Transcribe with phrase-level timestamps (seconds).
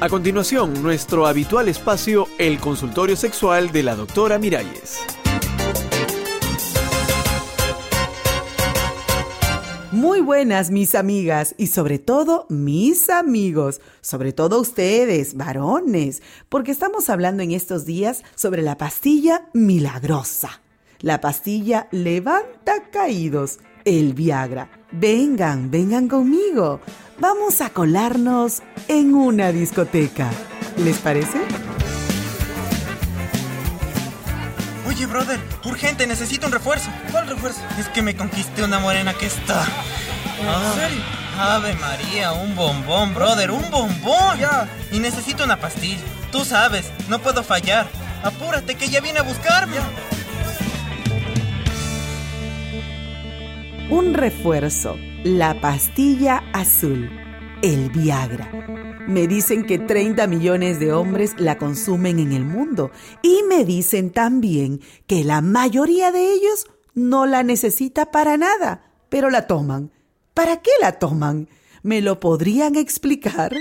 [0.00, 5.00] A continuación, nuestro habitual espacio, el consultorio sexual de la doctora Miralles.
[9.90, 17.10] Muy buenas mis amigas y sobre todo mis amigos, sobre todo ustedes, varones, porque estamos
[17.10, 20.60] hablando en estos días sobre la pastilla milagrosa.
[21.00, 24.70] La pastilla levanta caídos, el Viagra.
[24.92, 26.80] Vengan, vengan conmigo.
[27.20, 30.30] Vamos a colarnos en una discoteca.
[30.76, 31.38] ¿Les parece?
[34.86, 36.88] Oye, brother, urgente, necesito un refuerzo.
[37.10, 37.60] ¿Cuál refuerzo?
[37.78, 39.64] Es que me conquisté una morena que está.
[40.40, 41.02] ¿En Ah, serio?
[41.40, 44.38] Ave María, un bombón, brother, un bombón.
[44.38, 44.68] Ya.
[44.92, 46.02] Y necesito una pastilla.
[46.30, 47.88] Tú sabes, no puedo fallar.
[48.22, 49.76] Apúrate que ella viene a buscarme.
[53.90, 57.10] Un refuerzo, la pastilla azul,
[57.62, 58.50] el Viagra.
[59.08, 62.92] Me dicen que 30 millones de hombres la consumen en el mundo
[63.22, 69.30] y me dicen también que la mayoría de ellos no la necesita para nada, pero
[69.30, 69.90] la toman.
[70.34, 71.48] ¿Para qué la toman?
[71.82, 73.56] ¿Me lo podrían explicar?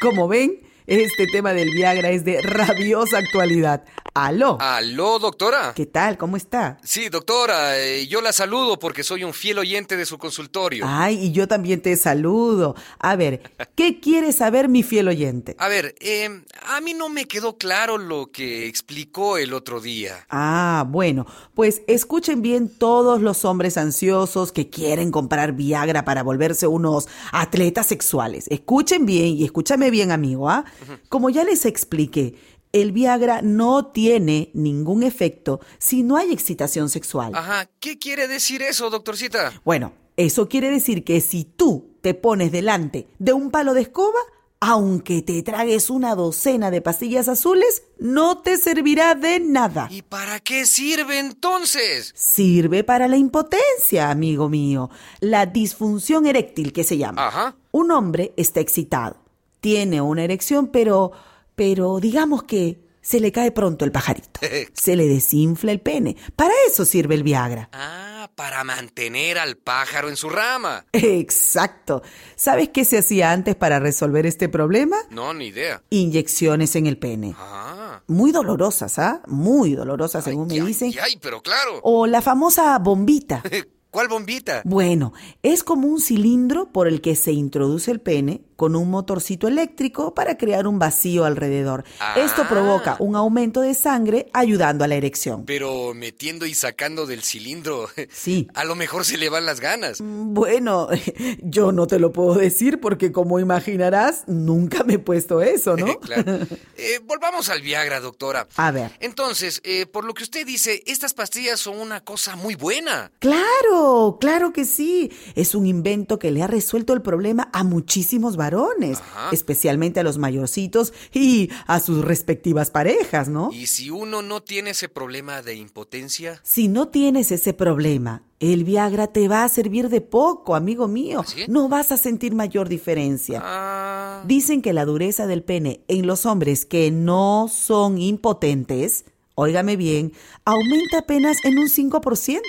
[0.00, 3.84] Como ven, este tema del Viagra es de rabiosa actualidad.
[4.14, 4.58] ¡Aló!
[4.60, 5.72] ¿Aló, doctora?
[5.74, 6.18] ¿Qué tal?
[6.18, 6.78] ¿Cómo está?
[6.82, 10.84] Sí, doctora, eh, yo la saludo porque soy un fiel oyente de su consultorio.
[10.86, 12.74] Ay, y yo también te saludo.
[12.98, 13.40] A ver,
[13.76, 15.54] ¿qué quiere saber mi fiel oyente?
[15.58, 16.28] A ver, eh,
[16.66, 20.26] a mí no me quedó claro lo que explicó el otro día.
[20.28, 26.66] Ah, bueno, pues escuchen bien todos los hombres ansiosos que quieren comprar Viagra para volverse
[26.66, 28.46] unos atletas sexuales.
[28.48, 30.64] Escuchen bien y escúchame bien, amigo, ¿ah?
[31.08, 32.34] Como ya les expliqué,
[32.72, 37.32] el Viagra no tiene ningún efecto si no hay excitación sexual.
[37.34, 39.52] Ajá, ¿qué quiere decir eso, doctorcita?
[39.64, 44.20] Bueno, eso quiere decir que si tú te pones delante de un palo de escoba,
[44.60, 49.88] aunque te tragues una docena de pastillas azules, no te servirá de nada.
[49.90, 52.12] ¿Y para qué sirve entonces?
[52.14, 57.26] Sirve para la impotencia, amigo mío, la disfunción eréctil que se llama.
[57.26, 57.56] Ajá.
[57.72, 59.16] Un hombre está excitado,
[59.60, 61.12] tiene una erección, pero,
[61.60, 64.40] pero digamos que se le cae pronto el pajarito,
[64.72, 66.16] se le desinfla el pene.
[66.34, 67.68] Para eso sirve el Viagra.
[67.74, 70.86] Ah, para mantener al pájaro en su rama.
[70.94, 72.02] Exacto.
[72.34, 74.96] ¿Sabes qué se hacía antes para resolver este problema?
[75.10, 75.82] No, ni idea.
[75.90, 77.34] Inyecciones en el pene.
[77.36, 78.00] Ah.
[78.06, 79.20] Muy dolorosas, ¿ah?
[79.26, 80.94] Muy dolorosas, según me ay, dicen.
[81.02, 81.80] Ay, pero claro.
[81.82, 83.42] O la famosa bombita.
[83.90, 84.62] ¿Cuál bombita?
[84.64, 89.48] Bueno, es como un cilindro por el que se introduce el pene con un motorcito
[89.48, 91.82] eléctrico para crear un vacío alrededor.
[92.14, 92.46] Esto Ah.
[92.50, 95.46] provoca un aumento de sangre ayudando a la erección.
[95.46, 97.88] Pero metiendo y sacando del cilindro.
[98.12, 98.48] Sí.
[98.52, 100.00] A lo mejor se le van las ganas.
[100.02, 100.88] Bueno,
[101.42, 105.98] yo no te lo puedo decir porque como imaginarás, nunca me he puesto eso, ¿no?
[106.00, 106.40] claro.
[106.76, 108.46] Eh, volvamos al Viagra, doctora.
[108.56, 108.90] A ver.
[109.00, 113.10] Entonces, eh, por lo que usted dice, estas pastillas son una cosa muy buena.
[113.20, 115.10] Claro, claro que sí.
[115.34, 119.30] Es un invento que le ha resuelto el problema a muchísimos varones, Ajá.
[119.32, 123.50] especialmente a los mayorcitos y a sus respectivas parejas, ¿no?
[123.52, 128.64] Y si uno no tiene ese problema de impotencia, Si no tienes ese problema, el
[128.64, 131.20] Viagra te va a servir de poco, amigo mío.
[131.22, 131.44] ¿Ah, sí?
[131.48, 133.40] No vas a sentir mayor diferencia.
[133.44, 139.76] ah, Dicen que la dureza del pene en los hombres que no son impotentes, óigame
[139.76, 140.12] bien,
[140.44, 142.40] aumenta apenas en un 5%.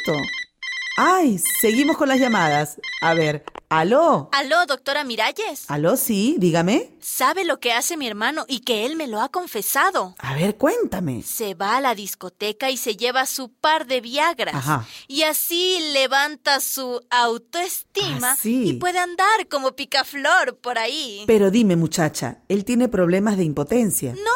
[1.04, 2.80] Ay, seguimos con las llamadas.
[3.02, 4.30] A ver, aló.
[4.34, 5.64] Aló, doctora Miralles.
[5.68, 6.92] Aló, sí, dígame.
[7.00, 10.14] ¿Sabe lo que hace mi hermano y que él me lo ha confesado?
[10.20, 11.24] A ver, cuéntame.
[11.24, 14.54] Se va a la discoteca y se lleva su par de Viagras.
[14.54, 14.86] Ajá.
[15.08, 18.70] Y así levanta su autoestima Ah, sí.
[18.70, 21.24] y puede andar como picaflor por ahí.
[21.26, 24.14] Pero dime, muchacha, ¿él tiene problemas de impotencia?
[24.14, 24.31] No,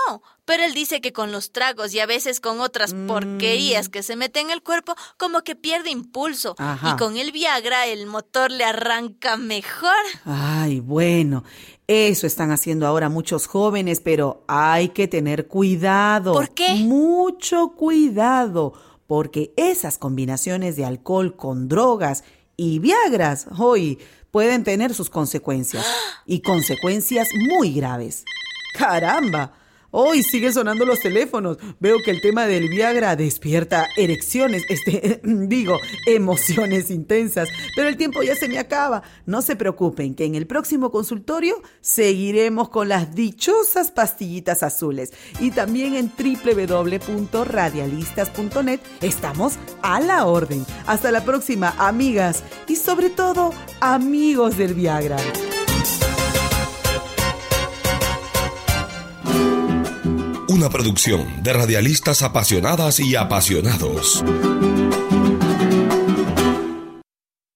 [0.46, 3.08] pero él dice que con los tragos y a veces con otras Mm.
[3.08, 6.56] porquerías que se meten en el cuerpo, como que pierde impulso.
[6.58, 6.92] Ajá.
[6.94, 9.92] Y con el Viagra el motor le arranca mejor.
[10.24, 11.44] Ay, bueno,
[11.88, 16.34] eso están haciendo ahora muchos jóvenes, pero hay que tener cuidado.
[16.34, 16.76] ¿Por qué?
[16.76, 18.74] Mucho cuidado,
[19.08, 22.24] porque esas combinaciones de alcohol con drogas
[22.58, 24.00] y Viagras, hoy
[24.32, 25.86] pueden tener sus consecuencias
[26.26, 28.24] y consecuencias muy graves.
[28.78, 29.54] Caramba.
[29.98, 31.58] Hoy siguen sonando los teléfonos.
[31.80, 37.48] Veo que el tema del Viagra despierta erecciones, este, digo, emociones intensas.
[37.78, 39.04] Pero el tiempo ya se me acaba.
[39.26, 45.14] No se preocupen, que en el próximo consultorio seguiremos con las dichosas pastillitas azules.
[45.40, 50.66] Y también en www.radialistas.net estamos a la orden.
[50.88, 52.44] Hasta la próxima, amigas.
[52.68, 55.16] Y sobre todo, amigos del Viagra.
[60.70, 64.24] Producción de radialistas apasionadas y apasionados.